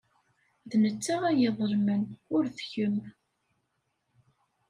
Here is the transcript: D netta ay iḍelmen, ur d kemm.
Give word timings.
D 0.69 0.71
netta 0.83 1.15
ay 1.29 1.39
iḍelmen, 1.49 2.03
ur 2.35 2.43
d 2.55 2.57
kemm. 2.71 2.97